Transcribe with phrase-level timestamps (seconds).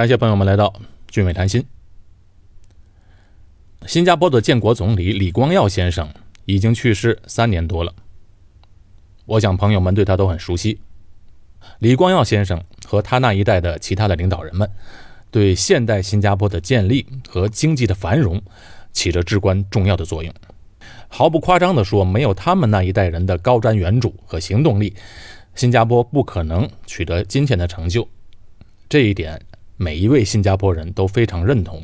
[0.00, 0.72] 感谢朋友们来到
[1.08, 1.62] 俊伟谈心。
[3.84, 6.08] 新加坡的建国总理李光耀先生
[6.46, 7.92] 已经去世三年多了，
[9.26, 10.80] 我想朋友们对他都很熟悉。
[11.80, 14.70] 李光耀先生和他那一代的其他的领导人们，
[15.30, 18.40] 对现代新加坡的建立和经济的繁荣
[18.92, 20.34] 起着至关重要的作用。
[21.08, 24.96] 毫不夸张地说，没有他们那一代人的高瞻远瞩和行动力，
[25.54, 28.08] 新加坡不可能取得今天的成就。
[28.88, 29.40] 这一点，
[29.82, 31.82] 每一位新加坡人都非常认同。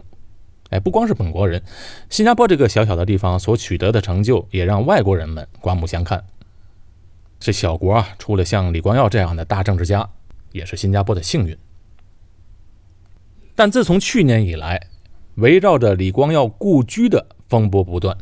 [0.69, 1.63] 哎，不光是本国人，
[2.11, 6.23] 新加坡这个小小的地方所取得的成就，也让外国人们刮目相看。
[7.41, 10.07] 这小国啊，出了像李光耀这样的大政治家，
[10.53, 11.57] 也是新加坡的幸运。
[13.55, 14.89] 但自从去年以来，
[15.37, 18.15] 围绕着李光耀故居的风波不断。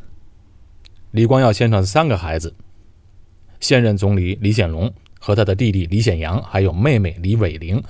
[1.11, 2.55] 李光耀先生三个孩子，
[3.59, 7.83] 现任总理李显龙和他的弟弟李显阳，还有妹妹李伟玲，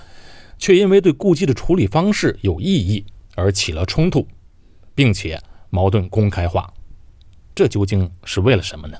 [0.64, 4.26] 却因为对故居的处理方式有异议而起了冲突。
[4.94, 6.72] 并且矛盾公开化，
[7.54, 8.96] 这究竟是为了什么呢？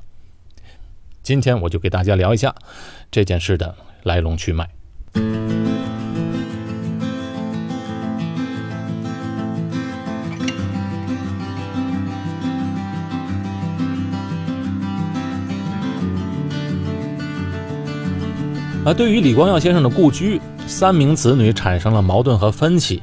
[1.23, 2.55] 今天我就给大家聊一下
[3.11, 4.69] 这件事的来龙去脉。
[18.85, 23.01] 而对于李光耀先生的故居，三名子女产生了矛盾和分歧，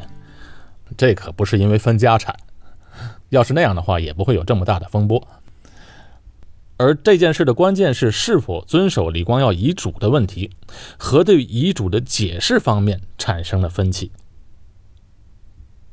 [0.97, 2.37] 这可不是因为分家产。
[3.29, 5.25] 要是那样的话，也不会有这么大的风波。
[6.77, 10.51] 而这件事的关键是是否遵守李光耀遗嘱的问题，
[10.97, 14.11] 和对遗嘱的解释方面产生了分歧。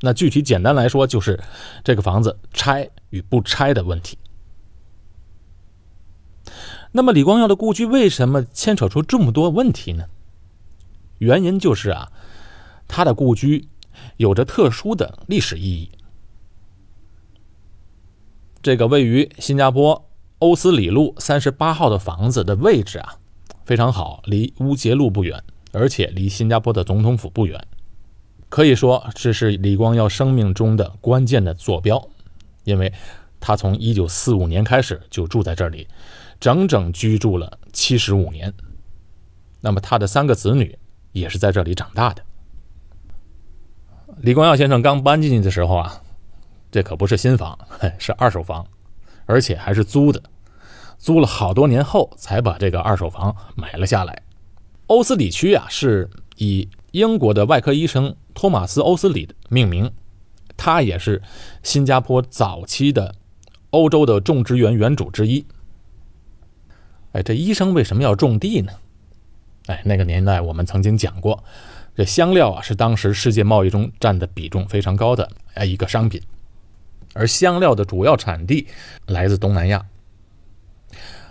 [0.01, 1.39] 那具体简单来说，就是
[1.83, 4.17] 这个房子拆与不拆的问题。
[6.91, 10.05] 那么李光耀的故居为什么牵扯出这么多问题呢？
[11.19, 12.11] 原因就是啊，
[12.87, 13.67] 他的故居
[14.17, 15.91] 有着特殊的历史意义。
[18.61, 20.09] 这个位于新加坡
[20.39, 23.15] 欧斯里路三十八号的房子的位置啊，
[23.65, 27.67] 非常好，离乌节路不远，而且离新加坡的总统府不远，
[28.47, 32.09] 可以说这是李光耀生命中的关键的坐标，
[32.63, 32.93] 因为
[33.41, 35.87] 他从一九四五年开始就住在这里，
[36.39, 38.53] 整整居住了七十五年。
[39.59, 40.78] 那么他的三个子女
[41.11, 42.23] 也是在这里长大的。
[44.17, 46.01] 李光耀先生刚搬进去的时候啊。
[46.71, 47.57] 这可不是新房，
[47.97, 48.63] 是二手房，
[49.25, 50.21] 而且还是租的，
[50.99, 54.21] 租了好多年后才把这个二手房买了下来。
[54.85, 59.91] 欧斯里区啊，是以英国的外科医生托马斯·欧斯里命名，
[60.55, 61.23] 他也是
[61.63, 63.15] 新加坡早期的
[63.71, 65.43] 欧洲的种植园园主之一。
[67.13, 68.73] 哎，这医生为什么要种地呢？
[69.69, 71.43] 哎，那个年代我们曾经讲过，
[71.95, 76.19] 这香料啊是当时世界贸易中占的比重非常高的哎一个商品。
[77.13, 78.67] 而香料的主要产地
[79.05, 79.85] 来自东南亚。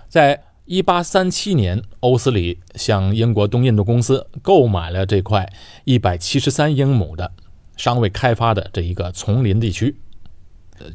[0.08, 5.52] 在一八三七年，欧斯里向英国东印度公司购买了这块
[5.84, 7.32] 一百七十三英亩的
[7.76, 9.96] 尚未开发的这一个丛林地区。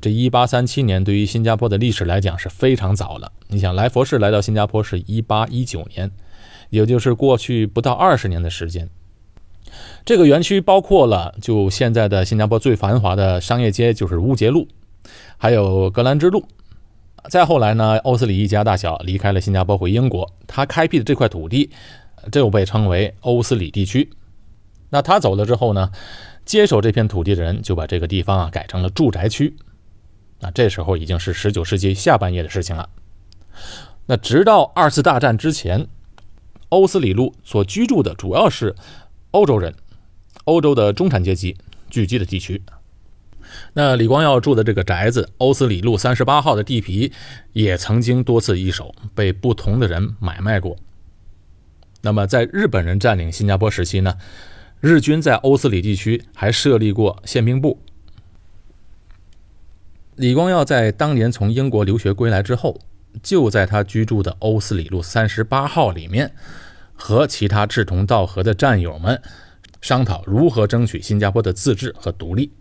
[0.02, 3.32] 这一八三七年对于新加坡的历史来讲是非常早了。
[3.48, 6.10] 你想，莱佛士来到新加坡是一八一九年，
[6.74, 8.90] 也就是过去不到二十年的时间。
[10.04, 14.68] 这个园区包括了就现在的新加坡最繁华的商业街，就是乌节路，
[15.38, 16.48] 还有格兰芝路。
[17.30, 21.70] 再后来呢，欧斯里一家大小离开了新加坡回英国，他开辟的这块土地，
[22.32, 24.10] 就被称为欧斯里地区。
[24.90, 25.92] 那他走了之后呢，
[26.44, 29.56] 接手这片土地的人就把这个地方啊改成了住宅区。
[30.40, 32.90] 那这时候已经是19世纪下半叶的事情了。
[34.08, 35.88] 那直到二次大战之前，
[36.74, 38.76] 欧斯里路所居住的主要是。
[39.32, 39.74] 欧洲人，
[40.44, 41.58] 欧洲的中产阶级
[41.90, 42.62] 聚集的地区。
[43.74, 47.12] 那李光耀住的这个宅子欧斯里路三十八号的地皮，
[47.52, 50.78] 也曾经多次易手，被不同的人买卖过。
[52.02, 54.18] 那么，在日本人占领新加坡时期呢，
[54.80, 57.80] 日军在欧斯里地区还设立过宪兵部。
[60.16, 62.80] 李光耀在当年从英国留学归来之后，
[63.24, 66.36] 就在他居住的欧斯里路三十八号里面。
[66.94, 69.22] 和其他志同道合的战友们
[69.82, 72.52] 商讨如何争取新加坡的自治和独立。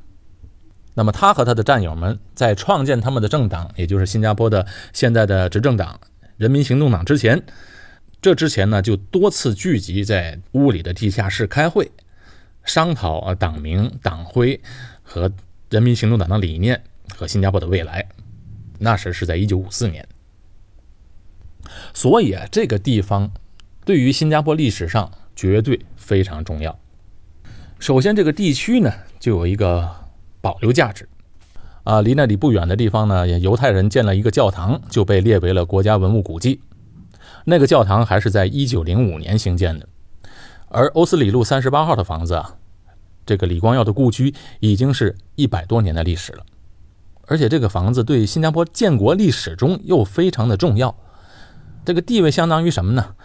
[0.95, 5.99] 那么，他和他的战友们在创建他们的政党，也就是新加坡的现在的执政党——
[6.37, 7.43] 人民行动党之前，
[8.21, 11.91] 这之前呢，就多次聚集在屋里的地下室开会，
[12.65, 14.61] 商讨啊党名、党徽
[15.03, 15.33] 和
[15.71, 16.83] 人民行动党的理念
[17.17, 18.07] 和新加坡的未来。
[18.79, 20.07] 那时是在一九五四年，
[21.95, 23.31] 所以啊，这个地方。
[23.85, 26.79] 对于新加坡历史上绝对非常重要。
[27.79, 29.91] 首先，这个地区呢就有一个
[30.41, 31.09] 保留价值
[31.83, 36.61] 啊，离那里不远的地方呢，也犹太人建了一个教堂，就被列为了国家文物古迹。
[37.45, 39.89] 那个教堂还是在一九零五年兴建的，
[40.69, 42.55] 而欧斯里路三十八号的房子啊，
[43.27, 46.47] 这个李光耀的故居已经是一百多年的历史了，
[47.27, 50.97] 而且这个房子对新加坡建国历史中又非常的重要，
[51.85, 53.17] 这个地位相当于什么呢？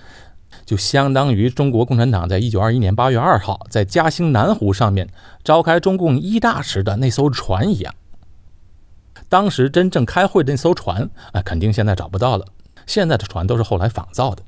[0.67, 5.07] 就相当于中国共产党在一九二一年八月二号在嘉兴南湖上面
[5.41, 7.95] 召开中共一大时的那艘船一样。
[9.29, 12.45] 当时真正开会的那艘船啊，肯定现在找不到了。
[12.85, 14.43] 现在的船都是后来仿造的，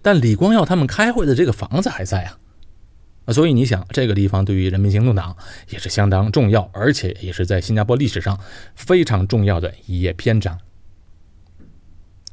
[0.00, 5.36] 但李光耀他们开会的这个房子还在啊，所以你想，这个地方对于人民行动党
[5.68, 8.40] 也是相当重要，而且也是在新加坡历史上
[8.74, 10.58] 非常重要的一页篇章。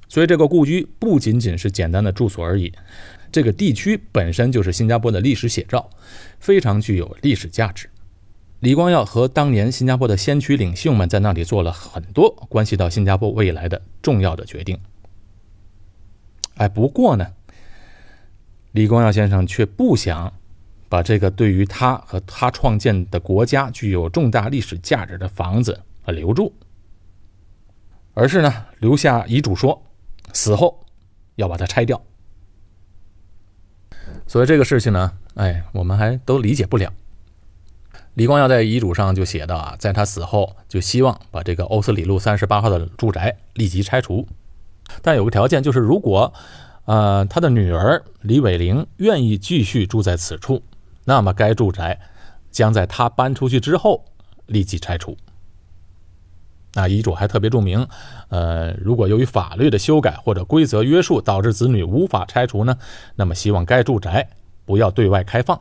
[0.07, 2.71] 所以这个故居不仅仅是简单的住所而已，
[3.31, 5.89] 这个地区本身就是新加坡的历史写照，
[6.39, 7.89] 非常具有历史价值。
[8.61, 14.79] 李光耀和当年新加坡的先驱领袖们在那里做了很多关系到新加坡未来的重要的决定。
[16.55, 17.27] 哎，不过呢，
[18.71, 20.33] 李光耀先生却不想
[20.89, 26.51] 把这个对于他和他创建的国家具有重大历史价值的房子啊留住，
[28.15, 29.79] 而是呢留下遗嘱说，
[30.33, 30.85] 死后
[31.35, 32.01] 要把它拆掉。
[34.25, 36.91] 所以这个事情呢，哎，我们还都理解不了。
[38.15, 44.27] 李光耀在遗嘱上就写到啊，在他死后就希望把这个欧斯里路三十八号的住宅立即拆除。
[45.01, 46.33] 但有个条件，就是如果，
[46.85, 50.63] 呃，他的女儿李伟玲愿意继续住在此处，
[51.05, 51.99] 那么该住宅
[52.49, 54.05] 将在他搬出去之后
[54.47, 55.15] 立即拆除。
[56.77, 57.87] 那遗嘱还特别注明，
[58.29, 62.77] 呃，如果由于法律的修改或者规则约束导致子女无法拆除呢，
[63.15, 64.29] 那么希望该住宅
[64.63, 65.59] 不要对外开放。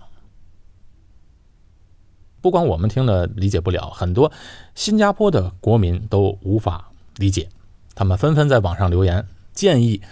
[2.43, 4.31] 不光我们听了理解不了，很多
[4.75, 7.49] 新加坡的国民都无法理解。
[7.95, 10.03] 他们纷纷在网上留言，建议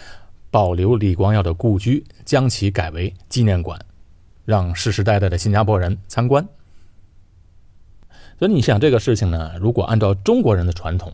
[0.51, 3.79] 保留李光耀的故居，将其改为纪念馆，
[4.47, 6.49] 让世世代代的新加坡人参观。
[8.45, 9.53] 所以你想这个事情呢？
[9.59, 11.11] 如果按照中国人的传统，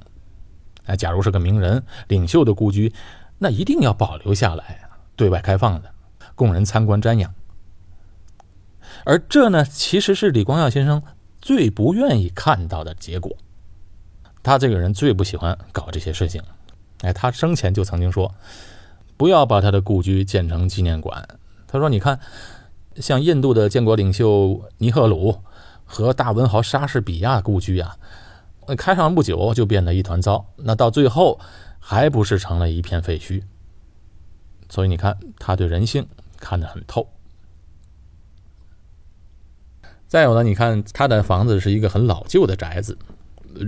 [0.86, 2.92] 哎，假如是个名人领袖的故居，
[3.38, 4.80] 那一定要保留下来，
[5.14, 5.92] 对外开放的，
[6.34, 7.32] 供人参观瞻仰。
[9.04, 11.00] 而这呢，其实是李光耀先生
[11.40, 13.36] 最不愿意看到的结果。
[14.42, 16.42] 他这个人最不喜欢搞这些事情。
[17.02, 18.34] 哎，他生前就曾经说，
[19.16, 21.28] 不要把他的故居建成纪念馆。
[21.68, 22.18] 他说：“你看，
[22.96, 25.44] 像印度的建国领袖尼赫鲁
[25.90, 27.96] 和大文豪莎士比亚故居啊，
[28.78, 31.40] 开上不久就变得一团糟，那到最后
[31.80, 33.42] 还不是成了一片废墟？
[34.68, 36.06] 所以你看，他对人性
[36.38, 37.08] 看得很透。
[40.06, 42.96] 再有呢，你看他的房子是一个很老旧的宅子。”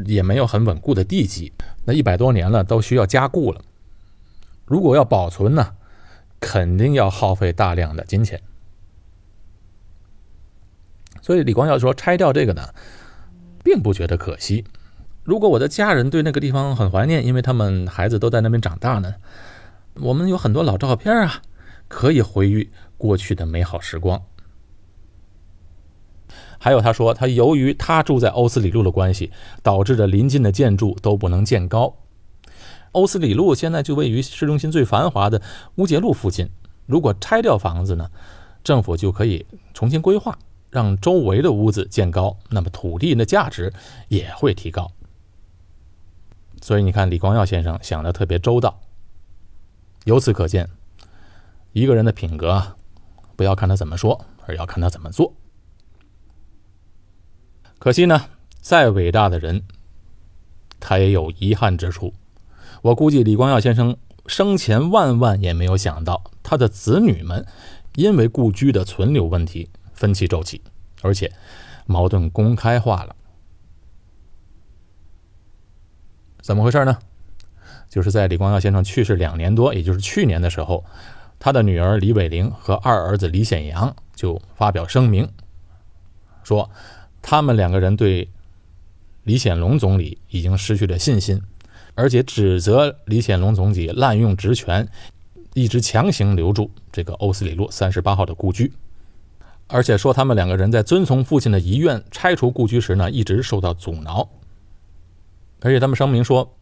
[0.06, 1.52] 也没有很稳固的地基，
[1.84, 3.60] 那一百多年了都需要加固了。
[4.64, 5.74] 如果要保存呢，
[6.38, 8.40] 肯定要耗费大量的金钱。
[11.22, 12.68] 所以李光耀说拆掉这个呢，
[13.64, 14.64] 并不觉得可惜。
[15.24, 19.14] 如果我的家人对那个地方很怀念，因为他们孩子都在那边长大呢，
[19.94, 21.40] 我们有很多老照片啊，
[21.86, 24.20] 可以回忆过去的美好时光。
[26.58, 29.30] 还有，他说他由于他住在欧斯里路的关系，
[29.62, 31.96] 导致着邻近的建筑都不能建高。
[32.92, 35.40] 欧斯里路现在就位于市中心最繁华的
[35.76, 36.50] 乌节路附近，
[36.86, 38.10] 如果拆掉房子呢，
[38.64, 40.38] 政府就可以重新规划，
[40.72, 43.72] 让周围的屋子建高，那么土地的价值
[44.08, 44.90] 也会提高。
[46.62, 48.80] 所以你看，李光耀先生想的特别周到。
[50.04, 50.68] 由此可见，
[51.72, 52.76] 一个人的品格啊，
[53.36, 55.34] 不要看他怎么说，而要看他怎么做。
[57.78, 58.24] 可惜呢，
[58.60, 59.62] 再伟大的人，
[60.80, 62.14] 他也有遗憾之处。
[62.80, 67.46] 我估计李光耀先生生前万万也没有想到，他的子女们
[67.96, 69.68] 因为故居的存留问题
[70.02, 70.60] 分歧骤起，
[71.00, 71.30] 而且
[71.86, 73.14] 矛盾公开化了。
[76.40, 76.98] 怎么回事呢？
[77.88, 80.84] 就是在李光耀先生去世两年多，也就是去年的时候，
[81.38, 85.30] 他的女儿李伟玲和二儿子李显阳就发表声明，
[86.42, 86.68] 说。
[87.24, 88.28] 他们两个人对
[89.22, 91.40] 李显龙总理已经失去了信心，
[91.94, 94.88] 而且指责李显龙总理滥用职权，
[95.54, 98.72] 一直强行留住这个欧斯里路三十八号的故居，
[99.72, 104.28] 而且说他们两个人在遵从父亲的遗愿拆除故居时呢，一直受到阻挠。
[105.62, 106.56] 而且他们声明说，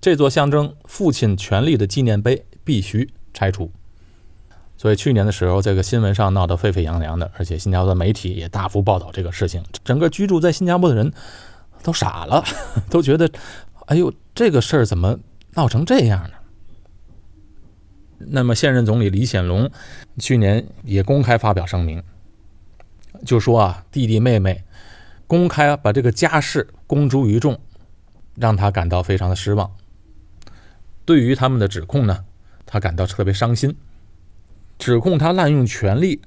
[0.00, 3.72] 这座象征父亲权力的纪念碑必须拆除。
[4.76, 11.10] 所以去年的时候，这个新闻上闹得沸沸扬扬的，而且新加坡的媒体也大幅报道这个事情，整个居住在新加坡的人
[11.82, 12.44] 都傻了，
[12.90, 13.30] 都觉得，
[13.86, 15.18] 哎呦，这个事儿怎么
[15.54, 16.30] 闹成这样呢？
[18.18, 19.70] 那么现任总理李显龙
[20.18, 22.02] 去年也公开发表声明，
[23.24, 24.64] 就说啊，弟弟妹妹
[25.26, 27.60] 公开把这个家事公诸于众，
[28.36, 29.70] 让他感到非常的失望。
[31.04, 32.24] 对于他们的指控呢，
[32.66, 33.76] 他感到特别伤心。
[34.78, 36.22] 指控他滥用权力，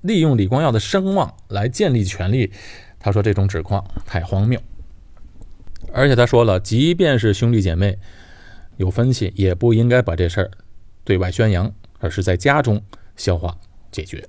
[0.00, 2.50] 利用李光耀的声望来建立权力。
[2.98, 4.58] 他说这种指控太荒谬，
[5.92, 7.98] 而且他说了，即便是兄弟姐妹
[8.78, 10.50] 有分歧，也不应该把这事儿
[11.04, 12.82] 对外宣扬，而是在家中
[13.16, 13.54] 消化
[13.92, 14.26] 解决。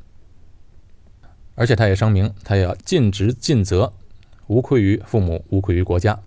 [1.56, 3.92] 而且他也声明，他要尽职尽责，
[4.48, 6.20] 无愧于父母，无愧于国家。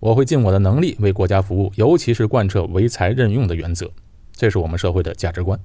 [0.00, 3.90] 我会尽我的能力为国家服务，尤其是贯彻唯才任用的原则，
[4.32, 5.58] 这是我们社会的价值观。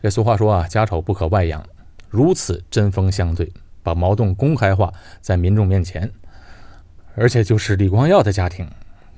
[0.00, 1.62] 这俗话说啊，家丑不可外扬。
[2.08, 6.10] 如此针锋相对，把矛盾公开化在民众面前，
[7.14, 8.68] 而且就是李光耀的家庭，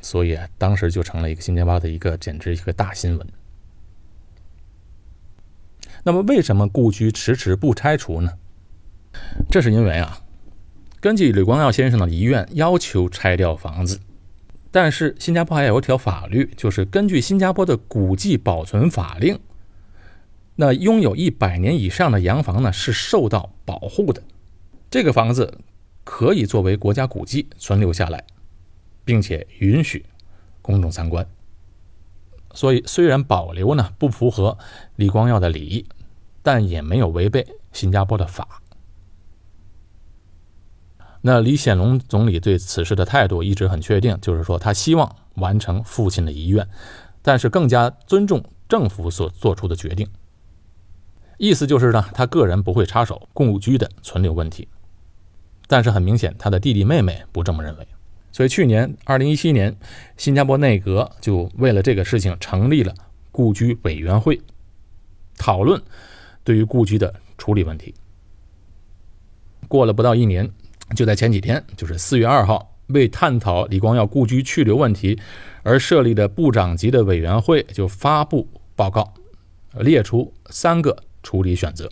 [0.00, 3.26] 所以当时就成了一个新加坡的一个简直一个大新闻。
[6.04, 8.32] 那么，为什么故居迟迟不拆除呢？
[9.50, 10.20] 这是因为啊，
[11.00, 14.00] 根据李光耀先生的遗愿要求拆掉房子，
[14.70, 19.38] 但是新加坡还有一条法律，就是根据新加坡的古迹保存法令。
[20.56, 24.22] 那拥有一百年以上的洋房呢，是受到保护的。
[24.90, 25.58] 这个房子
[26.04, 28.24] 可以作为国家古迹存留下来，
[29.04, 30.04] 并且允许
[30.60, 31.26] 公众参观。
[32.54, 34.56] 所以，虽然保留呢不符合
[34.96, 35.86] 李光耀的礼，
[36.42, 38.60] 但也没有违背新加坡的法。
[41.20, 46.68] 那李显龙总理对此事的态度一直很确定，就是说他希望完成父亲的遗愿，
[47.22, 50.08] 但是更加尊重政府所做出的决定。
[51.38, 54.68] 意思就是呢，他个人不会插手故居的存留问题，
[55.68, 57.86] 但是很明显，他的弟弟妹妹不这么认为。
[58.32, 59.76] 所以去年二零一七年，
[60.16, 62.92] 新加坡内阁就为了这个事情成立了
[63.30, 64.40] 故居委员会，
[65.38, 65.80] 讨论
[66.42, 67.94] 对于故居的处理问题。
[69.68, 70.50] 过了不到一年，
[70.96, 75.18] 就在前几天，就是四月二号，为探讨李光耀故居去留问题
[75.62, 79.14] 而设立的部长级的委员会就发布报告，
[79.74, 81.04] 列出三个。
[81.24, 81.88] 处理选择，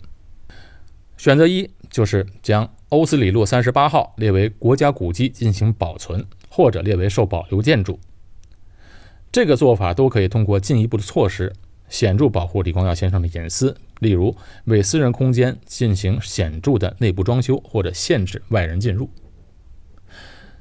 [1.15, 7.97] 选择一就是将欧斯里路三十八号列为国家古迹进行保存，或者列为受保留建筑。
[9.31, 11.53] 这个做法都可以通过进一步的措施，
[11.87, 19.09] 显著保护李光耀先生的隐私，例如为私人空间进行显著的内部装修，或者限制外人进入。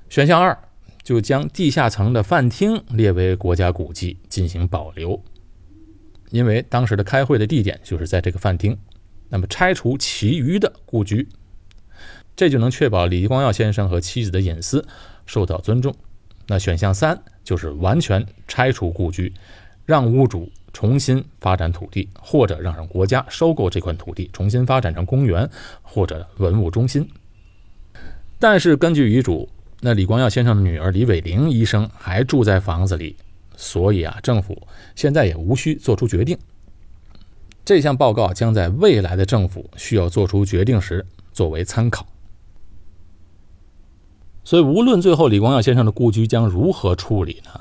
[0.09, 0.57] 选项二
[1.03, 5.21] 就将地下层的饭厅列为国家古迹进行保留。
[6.31, 8.79] 因为当时的开会的地点就是在这个饭厅，
[9.31, 11.29] 那么拆除其余的故居，
[12.41, 14.83] 这就能确保李光耀先生和妻子的隐私
[15.27, 15.95] 受到尊重。
[16.47, 19.31] 那选项三就是完全拆除故居，
[19.85, 25.47] 让屋主重新发展土地，或者让国家收购这块土地，重新发展成公园
[25.83, 27.07] 或者文物中心。
[28.39, 29.47] 但是根据遗嘱，
[29.81, 33.15] 那李光耀先生的女儿李伟玲医生还住在房子里。
[33.55, 34.67] 所以啊，政府
[34.97, 36.39] 现在也无需做出决定。
[37.67, 41.05] 这项报告将在未来的政府需要做出决定时
[41.35, 42.07] 作为参考。
[44.51, 47.61] 所以，无论最后李光耀先生的故居将如何处理呢？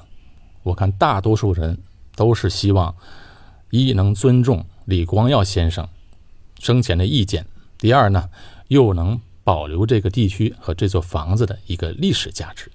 [0.64, 1.78] 我看大多数人
[2.16, 2.96] 都是希望：
[3.70, 5.88] 一能尊重李光耀先生
[6.58, 7.44] 生前的意见；
[7.78, 8.28] 第二呢，
[8.70, 12.72] 又能保留这个地区和这座房子的一个历史价值。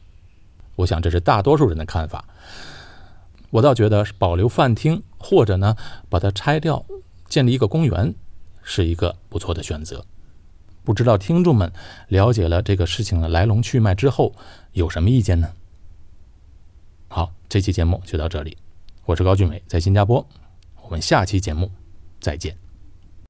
[0.76, 2.25] 我想，这是大多数人的看法。
[3.50, 5.75] 我倒觉得保留饭厅，或者呢
[6.09, 6.87] 把它拆掉，
[7.28, 8.14] 建立一个公园，
[8.62, 10.04] 是一个不错的选择。
[10.85, 11.73] 不知道听众们
[12.09, 14.35] 了解了这个事情的来龙去脉之后，
[14.73, 15.50] 有什么意见呢？
[17.09, 18.59] 好，这期节目就到这里，
[19.07, 20.26] 我是高俊伟，在新加坡，
[20.83, 21.71] 我们下期节目
[22.21, 22.63] 再见。